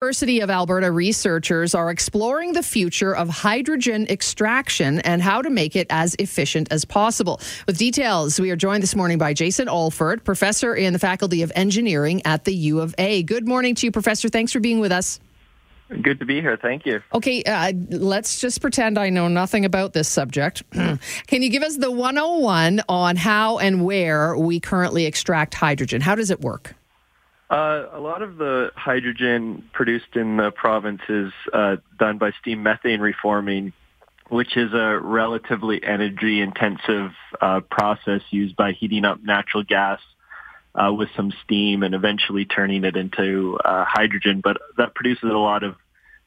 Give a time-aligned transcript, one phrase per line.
[0.00, 5.74] University of Alberta researchers are exploring the future of hydrogen extraction and how to make
[5.74, 7.40] it as efficient as possible.
[7.66, 11.50] With details, we are joined this morning by Jason Olfert, professor in the Faculty of
[11.56, 13.24] Engineering at the U of A.
[13.24, 14.28] Good morning to you, Professor.
[14.28, 15.18] Thanks for being with us.
[16.00, 16.56] Good to be here.
[16.56, 17.02] Thank you.
[17.12, 20.62] Okay, uh, let's just pretend I know nothing about this subject.
[20.70, 26.00] Can you give us the 101 on how and where we currently extract hydrogen?
[26.00, 26.76] How does it work?
[27.50, 32.62] Uh, a lot of the hydrogen produced in the province is uh, done by steam
[32.62, 33.72] methane reforming,
[34.28, 39.98] which is a relatively energy intensive uh, process used by heating up natural gas
[40.74, 44.42] uh, with some steam and eventually turning it into uh, hydrogen.
[44.42, 45.76] But that produces a lot of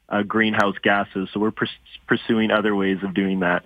[0.08, 1.70] uh, greenhouse gases, so we're pers-
[2.08, 3.64] pursuing other ways of doing that.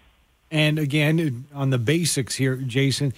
[0.51, 3.15] And again, on the basics here, Jason,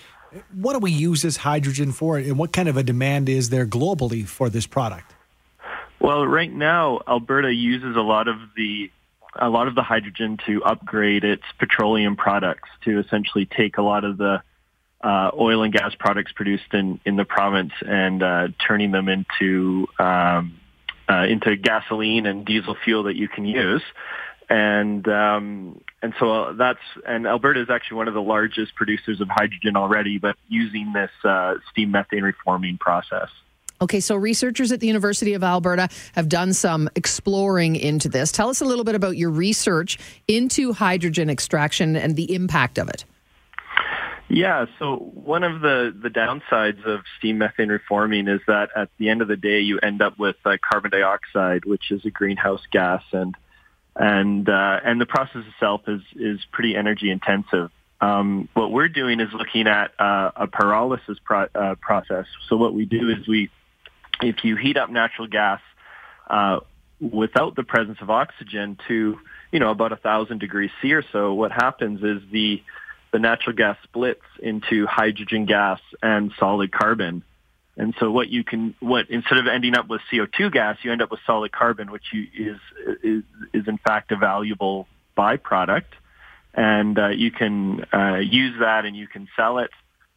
[0.54, 3.66] what do we use this hydrogen for, and what kind of a demand is there
[3.66, 5.14] globally for this product?
[6.00, 8.90] Well, right now, Alberta uses a lot of the
[9.40, 14.04] a lot of the hydrogen to upgrade its petroleum products to essentially take a lot
[14.04, 14.42] of the
[15.02, 19.86] uh, oil and gas products produced in, in the province and uh, turning them into
[19.98, 20.58] um,
[21.08, 23.82] uh, into gasoline and diesel fuel that you can use
[24.48, 29.28] and um, and so that's and Alberta is actually one of the largest producers of
[29.28, 33.28] hydrogen already, but using this uh, steam methane reforming process.
[33.80, 38.32] Okay, so researchers at the University of Alberta have done some exploring into this.
[38.32, 42.88] Tell us a little bit about your research into hydrogen extraction and the impact of
[42.88, 43.04] it.
[44.28, 49.08] Yeah, so one of the, the downsides of steam methane reforming is that at the
[49.08, 52.60] end of the day, you end up with uh, carbon dioxide, which is a greenhouse
[52.70, 53.34] gas, and
[53.98, 57.70] and uh, and the process itself is is pretty energy intensive.
[58.00, 62.26] Um, what we're doing is looking at uh, a pyrolysis pro- uh, process.
[62.48, 63.50] So what we do is we,
[64.22, 65.60] if you heat up natural gas
[66.30, 66.60] uh,
[67.00, 69.18] without the presence of oxygen to
[69.50, 72.62] you know about a thousand degrees C or so, what happens is the
[73.12, 77.24] the natural gas splits into hydrogen gas and solid carbon.
[77.78, 81.00] And so what you can, what instead of ending up with CO2 gas, you end
[81.00, 82.58] up with solid carbon, which you, is,
[83.02, 83.22] is,
[83.54, 85.84] is in fact a valuable byproduct.
[86.52, 89.70] And uh, you can uh, use that and you can sell it.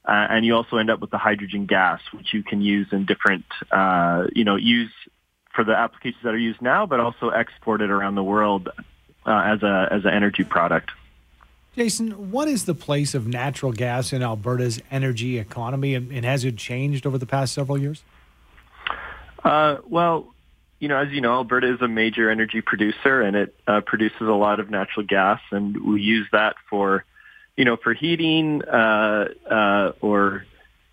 [0.04, 3.06] Uh, and you also end up with the hydrogen gas, which you can use in
[3.06, 4.92] different, uh, you know, use
[5.54, 8.70] for the applications that are used now, but also export it around the world
[9.26, 10.90] uh, as a as an energy product.
[11.76, 16.58] Jason, what is the place of natural gas in Alberta's energy economy, and, has it
[16.58, 18.04] changed over the past several years?
[19.42, 20.34] Uh, well,
[20.80, 24.22] you know, as you know, Alberta is a major energy producer, and it uh, produces
[24.22, 27.06] a lot of natural gas, and we use that for,
[27.56, 30.46] you know, for heating, uh, uh or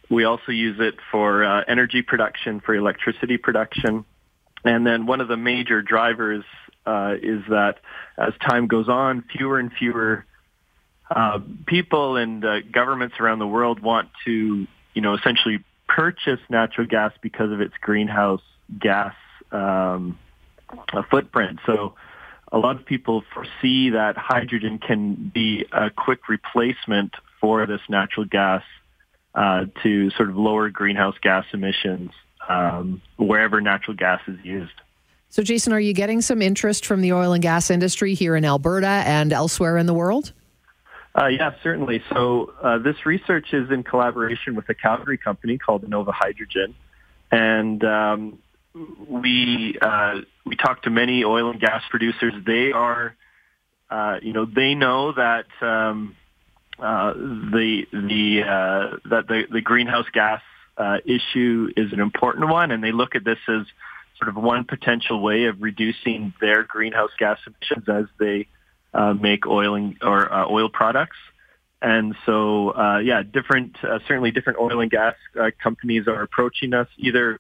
[0.09, 4.05] we also use it for uh, energy production, for electricity production,
[4.65, 6.45] and then one of the major drivers
[6.87, 7.81] uh, is that
[8.16, 10.25] as time goes on, fewer and fewer
[11.11, 16.87] uh, people and uh, governments around the world want to, you know, essentially purchase natural
[16.87, 18.43] gas because of its greenhouse
[18.79, 19.15] gas
[19.51, 20.19] um,
[21.11, 21.61] footprint.
[21.65, 21.95] So
[22.53, 28.27] a lot of people foresee that hydrogen can be a quick replacement for this natural
[28.27, 28.63] gas
[29.35, 32.11] uh, to sort of lower greenhouse gas emissions
[32.49, 34.73] um, wherever natural gas is used.
[35.31, 38.45] So, Jason, are you getting some interest from the oil and gas industry here in
[38.47, 40.33] Alberta and elsewhere in the world?
[41.19, 42.01] Uh, yeah, certainly.
[42.12, 46.77] So uh, this research is in collaboration with a Calgary company called Innova Hydrogen,
[47.33, 48.39] and um,
[49.09, 52.34] we uh, we talked to many oil and gas producers.
[52.47, 53.17] They are,
[53.91, 56.15] uh, you know, they know that um,
[56.78, 60.43] uh, the the uh, that the, the greenhouse gas
[61.05, 63.67] issue is an important one, and they look at this as
[64.19, 68.47] sort of one potential way of reducing their greenhouse gas emissions as they
[68.94, 71.16] uh, make oil and, or uh, oil products.
[71.81, 76.75] And so, uh, yeah, different, uh, certainly different oil and gas uh, companies are approaching
[76.75, 77.38] us either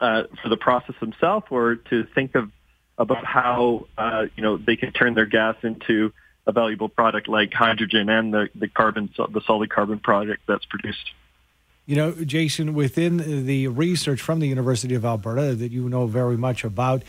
[0.00, 2.50] uh, for the process themselves or to think of
[2.98, 6.12] about how, uh, you know, they can turn their gas into
[6.46, 11.12] a valuable product like hydrogen and the, the carbon, the solid carbon product that's produced.
[11.86, 16.36] You know, Jason, within the research from the University of Alberta that you know very
[16.36, 17.02] much about,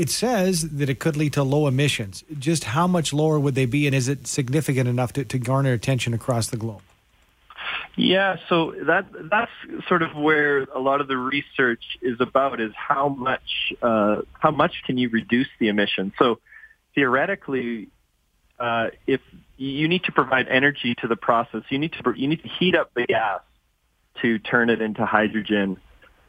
[0.00, 2.24] it says that it could lead to low emissions.
[2.38, 5.72] Just how much lower would they be, and is it significant enough to, to garner
[5.72, 6.80] attention across the globe?
[7.96, 9.50] Yeah, so that that's
[9.86, 14.50] sort of where a lot of the research is about is how much uh, how
[14.50, 16.14] much can you reduce the emissions.
[16.18, 16.38] So
[16.94, 17.88] theoretically,
[18.58, 19.20] uh, if
[19.58, 22.74] you need to provide energy to the process, you need to you need to heat
[22.74, 23.42] up the gas
[24.22, 25.76] to turn it into hydrogen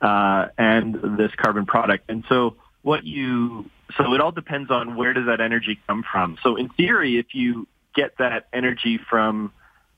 [0.02, 2.10] uh, and this carbon product.
[2.10, 6.38] And so what you so it all depends on where does that energy come from.
[6.44, 9.52] So in theory, if you get that energy from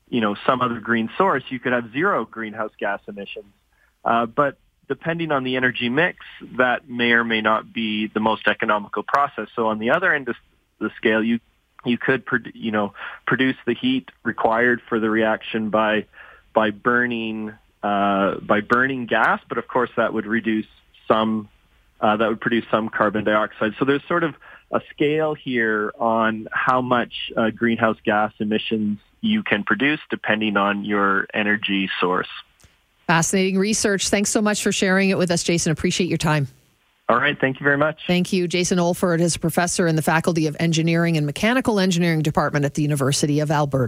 [0.09, 3.53] you know some other green source, you could have zero greenhouse gas emissions.
[4.03, 4.57] Uh, but
[4.87, 6.19] depending on the energy mix,
[6.57, 9.47] that may or may not be the most economical process.
[9.55, 10.35] So on the other end of
[10.79, 11.39] the scale, you
[11.85, 12.93] you could you know
[13.25, 16.05] produce the heat required for the reaction by
[16.53, 20.67] by burning uh, by burning gas, but of course that would reduce
[21.07, 21.49] some
[22.03, 23.71] uh, that would produce some carbon dioxide.
[23.79, 24.35] So there's sort of
[24.71, 30.83] a scale here on how much uh, greenhouse gas emissions you can produce depending on
[30.83, 32.27] your energy source.
[33.07, 34.09] Fascinating research.
[34.09, 35.71] Thanks so much for sharing it with us, Jason.
[35.71, 36.47] Appreciate your time.
[37.09, 37.39] All right.
[37.39, 38.01] Thank you very much.
[38.07, 38.47] Thank you.
[38.47, 42.75] Jason Olfert is a professor in the Faculty of Engineering and Mechanical Engineering Department at
[42.75, 43.81] the University of Alberta.